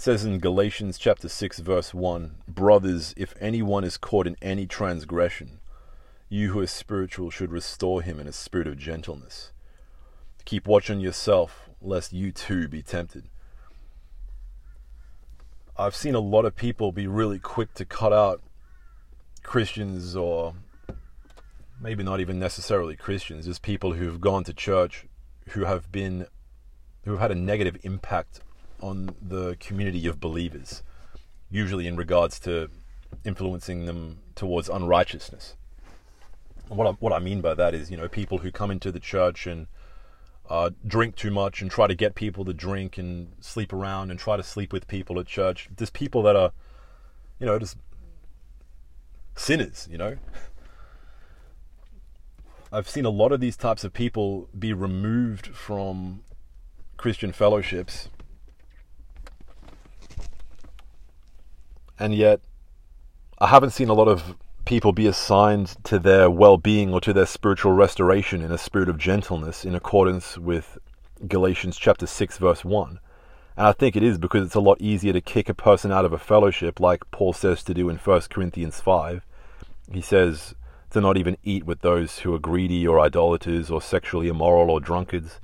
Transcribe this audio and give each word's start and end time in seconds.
It 0.00 0.04
says 0.04 0.24
in 0.24 0.38
Galatians 0.38 0.96
chapter 0.96 1.28
6 1.28 1.58
verse 1.58 1.92
1, 1.92 2.36
"Brothers, 2.48 3.12
if 3.18 3.34
anyone 3.38 3.84
is 3.84 3.98
caught 3.98 4.26
in 4.26 4.34
any 4.40 4.66
transgression, 4.66 5.60
you 6.30 6.54
who 6.54 6.60
are 6.60 6.66
spiritual 6.66 7.28
should 7.28 7.52
restore 7.52 8.00
him 8.00 8.18
in 8.18 8.26
a 8.26 8.32
spirit 8.32 8.66
of 8.66 8.78
gentleness. 8.78 9.52
Keep 10.46 10.66
watch 10.66 10.88
on 10.88 11.00
yourself, 11.00 11.68
lest 11.82 12.14
you 12.14 12.32
too 12.32 12.66
be 12.66 12.82
tempted." 12.82 13.28
I've 15.76 15.94
seen 15.94 16.14
a 16.14 16.18
lot 16.18 16.46
of 16.46 16.56
people 16.56 16.92
be 16.92 17.06
really 17.06 17.38
quick 17.38 17.74
to 17.74 17.84
cut 17.84 18.14
out 18.14 18.40
Christians 19.42 20.16
or 20.16 20.54
maybe 21.78 22.02
not 22.02 22.20
even 22.20 22.38
necessarily 22.38 22.96
Christians, 22.96 23.44
just 23.44 23.60
people 23.60 23.92
who've 23.92 24.18
gone 24.18 24.44
to 24.44 24.54
church 24.54 25.04
who 25.50 25.66
have 25.66 25.92
been 25.92 26.26
who 27.04 27.10
have 27.10 27.20
had 27.20 27.32
a 27.32 27.34
negative 27.34 27.76
impact 27.82 28.40
on 28.80 29.14
the 29.20 29.56
community 29.60 30.06
of 30.06 30.20
believers, 30.20 30.82
usually 31.50 31.86
in 31.86 31.96
regards 31.96 32.38
to 32.40 32.70
influencing 33.24 33.86
them 33.86 34.18
towards 34.34 34.68
unrighteousness. 34.68 35.56
What 36.68 36.86
I, 36.86 36.90
what 36.92 37.12
I 37.12 37.18
mean 37.18 37.40
by 37.40 37.54
that 37.54 37.74
is, 37.74 37.90
you 37.90 37.96
know, 37.96 38.08
people 38.08 38.38
who 38.38 38.52
come 38.52 38.70
into 38.70 38.92
the 38.92 39.00
church 39.00 39.46
and 39.46 39.66
uh, 40.48 40.70
drink 40.86 41.16
too 41.16 41.30
much 41.30 41.62
and 41.62 41.70
try 41.70 41.86
to 41.86 41.94
get 41.94 42.14
people 42.14 42.44
to 42.44 42.52
drink 42.52 42.98
and 42.98 43.32
sleep 43.40 43.72
around 43.72 44.10
and 44.10 44.18
try 44.18 44.36
to 44.36 44.42
sleep 44.42 44.72
with 44.72 44.86
people 44.86 45.18
at 45.18 45.26
church. 45.26 45.68
There's 45.76 45.90
people 45.90 46.22
that 46.22 46.36
are, 46.36 46.52
you 47.38 47.46
know, 47.46 47.58
just 47.58 47.76
sinners, 49.36 49.88
you 49.90 49.98
know. 49.98 50.16
I've 52.72 52.88
seen 52.88 53.04
a 53.04 53.10
lot 53.10 53.32
of 53.32 53.40
these 53.40 53.56
types 53.56 53.82
of 53.82 53.92
people 53.92 54.48
be 54.56 54.72
removed 54.72 55.48
from 55.48 56.22
Christian 56.96 57.32
fellowships. 57.32 58.08
And 62.00 62.14
yet, 62.14 62.40
I 63.38 63.48
haven't 63.48 63.70
seen 63.70 63.90
a 63.90 63.94
lot 63.94 64.08
of 64.08 64.34
people 64.64 64.92
be 64.92 65.06
assigned 65.06 65.76
to 65.84 65.98
their 65.98 66.30
well 66.30 66.56
being 66.56 66.94
or 66.94 67.00
to 67.02 67.12
their 67.12 67.26
spiritual 67.26 67.72
restoration 67.72 68.40
in 68.40 68.50
a 68.50 68.58
spirit 68.58 68.88
of 68.88 68.96
gentleness 68.96 69.66
in 69.66 69.74
accordance 69.74 70.38
with 70.38 70.78
Galatians 71.28 71.76
chapter 71.76 72.06
6, 72.06 72.38
verse 72.38 72.64
1. 72.64 72.98
And 73.58 73.66
I 73.66 73.72
think 73.72 73.96
it 73.96 74.02
is 74.02 74.16
because 74.16 74.46
it's 74.46 74.54
a 74.54 74.60
lot 74.60 74.80
easier 74.80 75.12
to 75.12 75.20
kick 75.20 75.50
a 75.50 75.54
person 75.54 75.92
out 75.92 76.06
of 76.06 76.14
a 76.14 76.18
fellowship, 76.18 76.80
like 76.80 77.10
Paul 77.10 77.34
says 77.34 77.62
to 77.64 77.74
do 77.74 77.90
in 77.90 77.98
1 77.98 78.20
Corinthians 78.30 78.80
5. 78.80 79.26
He 79.92 80.00
says 80.00 80.54
to 80.92 81.02
not 81.02 81.18
even 81.18 81.36
eat 81.44 81.64
with 81.64 81.80
those 81.80 82.20
who 82.20 82.34
are 82.34 82.38
greedy 82.38 82.86
or 82.86 82.98
idolaters 82.98 83.70
or 83.70 83.82
sexually 83.82 84.28
immoral 84.28 84.70
or 84.70 84.80
drunkards, 84.80 85.38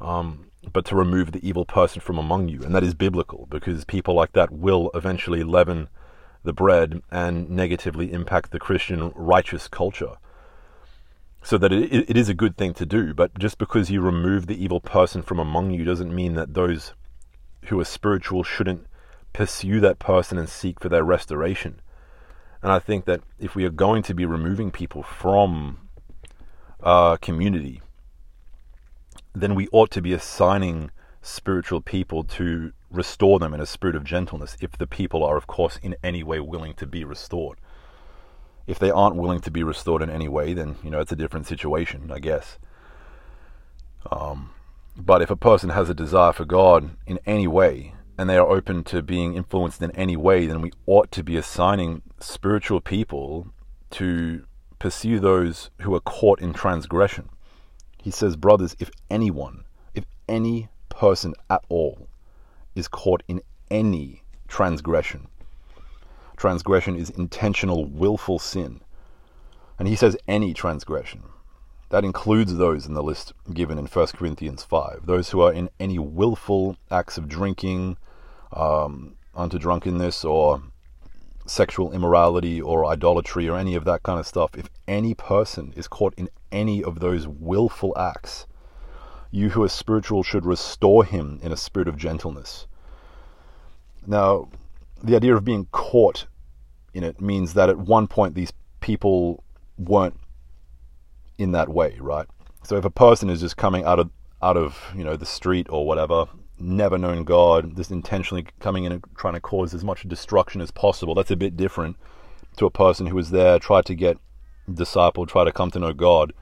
um, 0.00 0.47
but 0.72 0.84
to 0.86 0.96
remove 0.96 1.32
the 1.32 1.46
evil 1.46 1.64
person 1.64 2.00
from 2.00 2.18
among 2.18 2.48
you. 2.48 2.62
And 2.62 2.74
that 2.74 2.84
is 2.84 2.94
biblical 2.94 3.46
because 3.50 3.84
people 3.84 4.14
like 4.14 4.32
that 4.32 4.50
will 4.50 4.90
eventually 4.94 5.42
leaven 5.42 5.88
the 6.44 6.52
bread 6.52 7.02
and 7.10 7.50
negatively 7.50 8.12
impact 8.12 8.50
the 8.50 8.58
Christian 8.58 9.12
righteous 9.14 9.68
culture. 9.68 10.16
So 11.42 11.58
that 11.58 11.72
it, 11.72 12.10
it 12.10 12.16
is 12.16 12.28
a 12.28 12.34
good 12.34 12.56
thing 12.56 12.74
to 12.74 12.86
do, 12.86 13.14
but 13.14 13.38
just 13.38 13.58
because 13.58 13.90
you 13.90 14.00
remove 14.00 14.46
the 14.46 14.62
evil 14.62 14.80
person 14.80 15.22
from 15.22 15.38
among 15.38 15.70
you 15.70 15.84
doesn't 15.84 16.14
mean 16.14 16.34
that 16.34 16.54
those 16.54 16.94
who 17.66 17.78
are 17.80 17.84
spiritual 17.84 18.42
shouldn't 18.42 18.86
pursue 19.32 19.80
that 19.80 19.98
person 19.98 20.38
and 20.38 20.48
seek 20.48 20.80
for 20.80 20.88
their 20.88 21.04
restoration. 21.04 21.80
And 22.62 22.72
I 22.72 22.78
think 22.78 23.04
that 23.04 23.20
if 23.38 23.54
we 23.54 23.64
are 23.64 23.70
going 23.70 24.02
to 24.04 24.14
be 24.14 24.26
removing 24.26 24.70
people 24.70 25.02
from 25.02 25.88
a 26.80 27.18
community, 27.20 27.82
then 29.40 29.54
we 29.54 29.68
ought 29.72 29.90
to 29.92 30.02
be 30.02 30.12
assigning 30.12 30.90
spiritual 31.22 31.80
people 31.80 32.24
to 32.24 32.72
restore 32.90 33.38
them 33.38 33.52
in 33.52 33.60
a 33.60 33.66
spirit 33.66 33.96
of 33.96 34.04
gentleness 34.04 34.56
if 34.60 34.72
the 34.78 34.86
people 34.86 35.22
are, 35.22 35.36
of 35.36 35.46
course, 35.46 35.78
in 35.82 35.96
any 36.02 36.22
way 36.22 36.40
willing 36.40 36.74
to 36.74 36.86
be 36.86 37.04
restored. 37.04 37.58
If 38.66 38.78
they 38.78 38.90
aren't 38.90 39.16
willing 39.16 39.40
to 39.40 39.50
be 39.50 39.62
restored 39.62 40.02
in 40.02 40.10
any 40.10 40.28
way, 40.28 40.52
then, 40.52 40.76
you 40.82 40.90
know, 40.90 41.00
it's 41.00 41.12
a 41.12 41.16
different 41.16 41.46
situation, 41.46 42.10
I 42.12 42.18
guess. 42.18 42.58
Um, 44.10 44.50
but 44.96 45.22
if 45.22 45.30
a 45.30 45.36
person 45.36 45.70
has 45.70 45.88
a 45.88 45.94
desire 45.94 46.32
for 46.32 46.44
God 46.44 46.90
in 47.06 47.18
any 47.26 47.46
way, 47.46 47.94
and 48.18 48.28
they 48.28 48.36
are 48.36 48.50
open 48.50 48.82
to 48.84 49.00
being 49.00 49.34
influenced 49.34 49.80
in 49.80 49.92
any 49.92 50.16
way, 50.16 50.44
then 50.46 50.60
we 50.60 50.72
ought 50.86 51.12
to 51.12 51.22
be 51.22 51.36
assigning 51.36 52.02
spiritual 52.18 52.80
people 52.80 53.46
to 53.90 54.44
pursue 54.80 55.20
those 55.20 55.70
who 55.82 55.94
are 55.94 56.00
caught 56.00 56.40
in 56.40 56.52
transgression. 56.52 57.28
He 58.08 58.12
says, 58.12 58.36
Brothers, 58.36 58.74
if 58.78 58.90
anyone, 59.10 59.64
if 59.94 60.06
any 60.26 60.70
person 60.88 61.34
at 61.50 61.62
all 61.68 62.08
is 62.74 62.88
caught 62.88 63.22
in 63.28 63.42
any 63.70 64.22
transgression. 64.46 65.28
Transgression 66.34 66.96
is 66.96 67.10
intentional, 67.10 67.84
willful 67.84 68.38
sin. 68.38 68.80
And 69.78 69.86
he 69.86 69.94
says 69.94 70.16
any 70.26 70.54
transgression. 70.54 71.22
That 71.90 72.02
includes 72.02 72.56
those 72.56 72.86
in 72.86 72.94
the 72.94 73.02
list 73.02 73.34
given 73.52 73.76
in 73.76 73.84
1 73.84 74.06
Corinthians 74.14 74.62
5. 74.62 75.04
Those 75.04 75.28
who 75.28 75.42
are 75.42 75.52
in 75.52 75.68
any 75.78 75.98
willful 75.98 76.78
acts 76.90 77.18
of 77.18 77.28
drinking, 77.28 77.98
um, 78.54 79.16
unto 79.34 79.58
drunkenness, 79.58 80.24
or 80.24 80.62
sexual 81.48 81.92
immorality, 81.92 82.60
or 82.60 82.86
idolatry, 82.86 83.48
or 83.48 83.56
any 83.56 83.74
of 83.74 83.84
that 83.84 84.02
kind 84.02 84.20
of 84.20 84.26
stuff. 84.26 84.50
If 84.56 84.68
any 84.86 85.14
person 85.14 85.72
is 85.76 85.88
caught 85.88 86.14
in 86.16 86.28
any 86.52 86.82
of 86.82 87.00
those 87.00 87.26
willful 87.26 87.96
acts, 87.98 88.46
you 89.30 89.50
who 89.50 89.62
are 89.62 89.68
spiritual 89.68 90.22
should 90.22 90.46
restore 90.46 91.04
him 91.04 91.38
in 91.42 91.52
a 91.52 91.56
spirit 91.56 91.88
of 91.88 91.96
gentleness. 91.96 92.66
Now, 94.06 94.48
the 95.02 95.16
idea 95.16 95.36
of 95.36 95.44
being 95.44 95.66
caught 95.70 96.26
in 96.94 97.04
it 97.04 97.20
means 97.20 97.54
that 97.54 97.68
at 97.68 97.78
one 97.78 98.06
point 98.06 98.34
these 98.34 98.52
people 98.80 99.44
weren't 99.76 100.18
in 101.36 101.52
that 101.52 101.68
way, 101.68 101.96
right? 102.00 102.26
So 102.64 102.76
if 102.76 102.84
a 102.84 102.90
person 102.90 103.30
is 103.30 103.40
just 103.40 103.56
coming 103.56 103.84
out 103.84 103.98
of 103.98 104.10
out 104.40 104.56
of 104.56 104.78
you 104.94 105.04
know 105.04 105.16
the 105.16 105.26
street 105.26 105.66
or 105.70 105.86
whatever, 105.86 106.26
never 106.60 106.98
known 106.98 107.24
God, 107.24 107.76
just 107.76 107.90
intentionally 107.90 108.46
coming 108.60 108.84
in 108.84 108.92
and 108.92 109.04
trying 109.16 109.34
to 109.34 109.40
cause 109.40 109.74
as 109.74 109.84
much 109.84 110.08
destruction 110.08 110.60
as 110.60 110.70
possible, 110.70 111.14
that's 111.14 111.30
a 111.30 111.36
bit 111.36 111.56
different 111.56 111.96
to 112.56 112.66
a 112.66 112.70
person 112.70 113.06
who 113.06 113.16
was 113.16 113.30
there, 113.30 113.58
tried 113.58 113.86
to 113.86 113.94
get 113.94 114.18
discipled, 114.68 115.28
tried 115.28 115.44
to 115.44 115.52
come 115.52 115.70
to 115.70 115.78
know 115.78 115.92
God, 115.92 116.32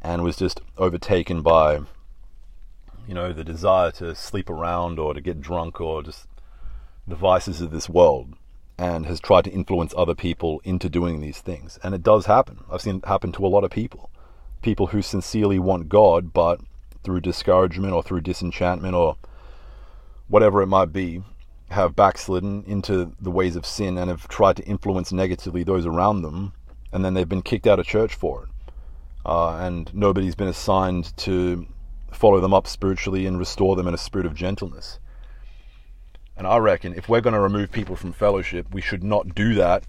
and 0.00 0.22
was 0.22 0.36
just 0.36 0.60
overtaken 0.78 1.42
by 1.42 1.80
you 3.10 3.14
know, 3.14 3.32
the 3.32 3.42
desire 3.42 3.90
to 3.90 4.14
sleep 4.14 4.48
around 4.48 5.00
or 5.00 5.14
to 5.14 5.20
get 5.20 5.40
drunk 5.40 5.80
or 5.80 6.00
just 6.00 6.28
the 7.08 7.16
vices 7.16 7.60
of 7.60 7.72
this 7.72 7.88
world 7.88 8.34
and 8.78 9.04
has 9.06 9.18
tried 9.18 9.42
to 9.42 9.50
influence 9.50 9.92
other 9.96 10.14
people 10.14 10.60
into 10.62 10.88
doing 10.88 11.20
these 11.20 11.40
things. 11.40 11.76
And 11.82 11.92
it 11.92 12.04
does 12.04 12.26
happen. 12.26 12.60
I've 12.70 12.82
seen 12.82 12.98
it 12.98 13.06
happen 13.06 13.32
to 13.32 13.44
a 13.44 13.48
lot 13.48 13.64
of 13.64 13.72
people. 13.72 14.10
People 14.62 14.86
who 14.86 15.02
sincerely 15.02 15.58
want 15.58 15.88
God, 15.88 16.32
but 16.32 16.60
through 17.02 17.20
discouragement 17.20 17.92
or 17.92 18.02
through 18.02 18.20
disenchantment 18.20 18.94
or 18.94 19.16
whatever 20.30 20.62
it 20.62 20.66
might 20.68 20.92
be, 20.92 21.22
have 21.70 21.94
backslidden 21.94 22.64
into 22.66 23.12
the 23.20 23.30
ways 23.30 23.56
of 23.56 23.66
sin 23.66 23.98
and 23.98 24.08
have 24.08 24.26
tried 24.28 24.56
to 24.56 24.64
influence 24.64 25.12
negatively 25.12 25.62
those 25.62 25.84
around 25.84 26.22
them, 26.22 26.52
and 26.92 27.04
then 27.04 27.14
they've 27.14 27.28
been 27.28 27.42
kicked 27.42 27.66
out 27.66 27.78
of 27.78 27.86
church 27.86 28.14
for 28.14 28.44
it. 28.44 28.48
Uh, 29.26 29.56
and 29.56 29.92
nobody's 29.94 30.34
been 30.34 30.48
assigned 30.48 31.16
to 31.16 31.66
follow 32.10 32.40
them 32.40 32.54
up 32.54 32.66
spiritually 32.66 33.26
and 33.26 33.38
restore 33.38 33.76
them 33.76 33.86
in 33.86 33.94
a 33.94 33.98
spirit 33.98 34.26
of 34.26 34.34
gentleness. 34.34 34.98
And 36.36 36.46
I 36.46 36.56
reckon 36.56 36.94
if 36.94 37.08
we're 37.08 37.20
going 37.20 37.34
to 37.34 37.40
remove 37.40 37.70
people 37.70 37.96
from 37.96 38.12
fellowship, 38.12 38.66
we 38.72 38.80
should 38.80 39.04
not 39.04 39.34
do 39.34 39.54
that 39.54 39.84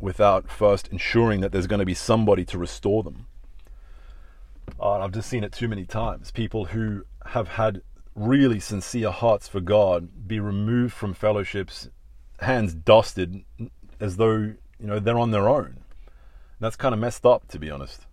without 0.00 0.50
first 0.50 0.88
ensuring 0.88 1.40
that 1.40 1.52
there's 1.52 1.66
going 1.66 1.80
to 1.80 1.86
be 1.86 1.94
somebody 1.94 2.44
to 2.46 2.58
restore 2.58 3.02
them. 3.02 3.26
Uh, 4.80 4.98
I've 4.98 5.12
just 5.12 5.28
seen 5.28 5.44
it 5.44 5.52
too 5.52 5.68
many 5.68 5.84
times. 5.84 6.30
People 6.30 6.66
who 6.66 7.04
have 7.26 7.48
had 7.48 7.82
really 8.18 8.60
sincere 8.60 9.10
hearts 9.10 9.48
for 9.48 9.60
God 9.60 10.28
be 10.28 10.40
removed 10.40 10.94
from 10.94 11.14
fellowships, 11.14 11.88
hands 12.40 12.74
dusted, 12.74 13.44
as 14.00 14.16
though 14.16 14.54
you 14.78 14.86
know 14.86 14.98
they're 14.98 15.18
on 15.18 15.30
their 15.30 15.48
own. 15.48 15.78
That's 16.60 16.76
kind 16.76 16.92
of 16.92 17.00
messed 17.00 17.24
up, 17.24 17.46
to 17.48 17.58
be 17.58 17.70
honest 17.70 18.08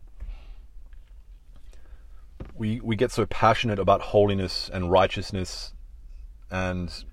we 2.55 2.79
we 2.81 2.95
get 2.95 3.11
so 3.11 3.25
passionate 3.25 3.79
about 3.79 4.01
holiness 4.01 4.69
and 4.71 4.91
righteousness 4.91 5.73
and 6.49 7.05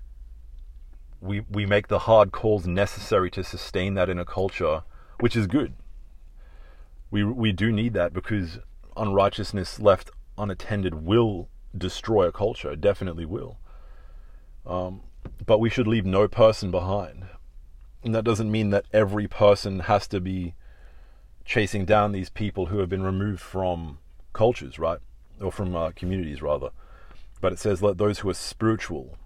we 1.21 1.41
we 1.49 1.65
make 1.65 1.87
the 1.87 1.99
hard 1.99 2.31
calls 2.31 2.65
necessary 2.65 3.29
to 3.31 3.43
sustain 3.43 3.93
that 3.93 4.09
in 4.09 4.19
a 4.19 4.25
culture 4.25 4.83
which 5.19 5.35
is 5.35 5.47
good 5.47 5.73
we 7.11 7.23
we 7.23 7.51
do 7.51 7.71
need 7.71 7.93
that 7.93 8.13
because 8.13 8.59
unrighteousness 8.95 9.79
left 9.79 10.09
unattended 10.37 10.95
will 10.95 11.49
destroy 11.77 12.27
a 12.27 12.31
culture 12.31 12.71
it 12.71 12.81
definitely 12.81 13.25
will 13.25 13.57
um, 14.65 15.01
but 15.45 15.59
we 15.59 15.69
should 15.69 15.87
leave 15.87 16.05
no 16.05 16.27
person 16.27 16.71
behind 16.71 17.25
and 18.03 18.13
that 18.13 18.23
doesn't 18.23 18.51
mean 18.51 18.69
that 18.69 18.85
every 18.91 19.27
person 19.27 19.81
has 19.81 20.07
to 20.07 20.19
be 20.19 20.53
chasing 21.45 21.85
down 21.85 22.11
these 22.11 22.29
people 22.29 22.67
who 22.67 22.79
have 22.79 22.89
been 22.89 23.03
removed 23.03 23.41
from 23.41 23.99
cultures 24.33 24.77
right 24.77 24.99
or 25.41 25.51
from 25.51 25.75
uh, 25.75 25.91
communities 25.95 26.41
rather. 26.41 26.69
But 27.41 27.53
it 27.53 27.59
says, 27.59 27.81
let 27.81 27.97
those 27.97 28.19
who 28.19 28.29
are 28.29 28.35
spiritual 28.35 29.17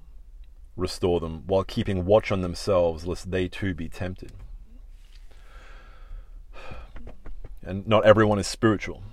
restore 0.75 1.19
them, 1.19 1.43
while 1.47 1.63
keeping 1.63 2.05
watch 2.05 2.31
on 2.31 2.41
themselves, 2.41 3.05
lest 3.05 3.31
they 3.31 3.47
too 3.47 3.73
be 3.73 3.89
tempted. 3.89 4.31
And 7.63 7.87
not 7.87 8.05
everyone 8.05 8.39
is 8.39 8.47
spiritual. 8.47 9.03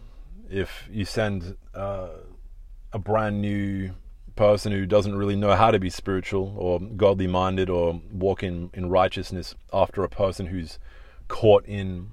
If 0.50 0.88
you 0.90 1.04
send 1.04 1.56
uh, 1.74 2.08
a 2.94 2.98
brand 2.98 3.42
new 3.42 3.90
person 4.36 4.72
who 4.72 4.86
doesn't 4.86 5.16
really 5.16 5.36
know 5.36 5.54
how 5.54 5.70
to 5.70 5.78
be 5.78 5.90
spiritual 5.90 6.54
or 6.56 6.80
godly 6.80 7.26
minded 7.26 7.68
or 7.68 8.00
walk 8.10 8.42
in, 8.42 8.70
in 8.72 8.88
righteousness 8.88 9.54
after 9.72 10.02
a 10.02 10.08
person 10.08 10.46
who's 10.46 10.78
caught 11.28 11.66
in 11.66 12.10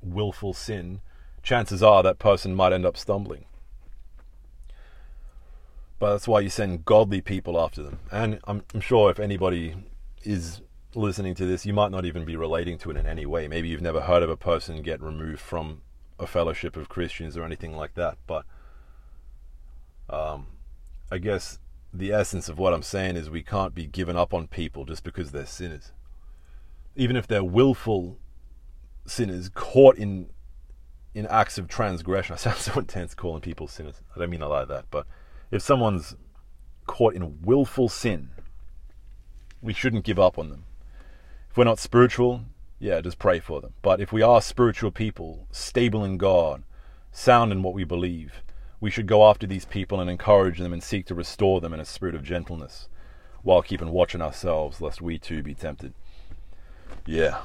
willful 0.00 0.54
sin, 0.54 1.00
chances 1.42 1.82
are 1.82 2.02
that 2.02 2.18
person 2.18 2.54
might 2.54 2.72
end 2.72 2.86
up 2.86 2.96
stumbling. 2.96 3.44
But 5.98 6.12
that's 6.12 6.28
why 6.28 6.40
you 6.40 6.48
send 6.48 6.84
godly 6.84 7.20
people 7.20 7.60
after 7.60 7.82
them. 7.82 7.98
And 8.12 8.38
I'm, 8.44 8.62
I'm 8.72 8.80
sure 8.80 9.10
if 9.10 9.18
anybody 9.18 9.74
is 10.22 10.60
listening 10.94 11.34
to 11.36 11.46
this, 11.46 11.66
you 11.66 11.72
might 11.72 11.90
not 11.90 12.04
even 12.04 12.24
be 12.24 12.36
relating 12.36 12.78
to 12.78 12.90
it 12.90 12.96
in 12.96 13.06
any 13.06 13.26
way. 13.26 13.48
Maybe 13.48 13.68
you've 13.68 13.80
never 13.80 14.02
heard 14.02 14.22
of 14.22 14.30
a 14.30 14.36
person 14.36 14.82
get 14.82 15.00
removed 15.00 15.40
from 15.40 15.82
a 16.18 16.26
fellowship 16.26 16.76
of 16.76 16.88
Christians 16.88 17.36
or 17.36 17.44
anything 17.44 17.76
like 17.76 17.94
that. 17.94 18.18
But 18.26 18.44
um, 20.10 20.46
I 21.10 21.18
guess 21.18 21.58
the 21.92 22.12
essence 22.12 22.48
of 22.48 22.58
what 22.58 22.74
I'm 22.74 22.82
saying 22.82 23.16
is 23.16 23.30
we 23.30 23.42
can't 23.42 23.74
be 23.74 23.86
given 23.86 24.16
up 24.16 24.34
on 24.34 24.48
people 24.48 24.84
just 24.84 25.04
because 25.04 25.30
they're 25.30 25.46
sinners. 25.46 25.92
Even 26.96 27.16
if 27.16 27.26
they're 27.26 27.44
willful 27.44 28.18
sinners 29.06 29.48
caught 29.48 29.96
in 29.96 30.28
in 31.14 31.26
acts 31.28 31.58
of 31.58 31.68
transgression. 31.68 32.34
I 32.34 32.36
sound 32.36 32.56
so 32.58 32.72
intense 32.78 33.14
calling 33.14 33.40
people 33.40 33.68
sinners. 33.68 34.02
I 34.14 34.18
don't 34.18 34.30
mean 34.30 34.42
it 34.42 34.46
like 34.46 34.68
that, 34.68 34.86
but 34.90 35.06
if 35.50 35.62
someone's 35.62 36.16
caught 36.86 37.14
in 37.14 37.40
willful 37.42 37.88
sin, 37.88 38.30
we 39.62 39.72
shouldn't 39.72 40.04
give 40.04 40.18
up 40.18 40.38
on 40.38 40.50
them. 40.50 40.64
If 41.50 41.56
we're 41.56 41.64
not 41.64 41.78
spiritual, 41.78 42.42
yeah, 42.80 43.00
just 43.00 43.18
pray 43.18 43.38
for 43.38 43.60
them. 43.60 43.74
But 43.80 44.00
if 44.00 44.12
we 44.12 44.22
are 44.22 44.42
spiritual 44.42 44.90
people, 44.90 45.46
stable 45.52 46.04
in 46.04 46.18
God, 46.18 46.64
sound 47.12 47.52
in 47.52 47.62
what 47.62 47.74
we 47.74 47.84
believe, 47.84 48.42
we 48.84 48.90
should 48.90 49.06
go 49.06 49.26
after 49.26 49.46
these 49.46 49.64
people 49.64 49.98
and 49.98 50.10
encourage 50.10 50.58
them 50.58 50.74
and 50.74 50.82
seek 50.82 51.06
to 51.06 51.14
restore 51.14 51.58
them 51.58 51.72
in 51.72 51.80
a 51.80 51.86
spirit 51.86 52.14
of 52.14 52.22
gentleness 52.22 52.86
while 53.42 53.62
keeping 53.62 53.88
watch 53.88 54.14
on 54.14 54.20
ourselves 54.20 54.78
lest 54.78 55.00
we 55.00 55.16
too 55.16 55.42
be 55.42 55.54
tempted. 55.54 55.94
Yeah. 57.06 57.44